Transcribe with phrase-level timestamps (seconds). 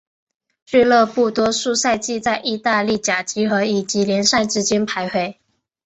[0.65, 5.35] 俱乐部多数赛季在意大利甲级和乙级联赛之间徘徊。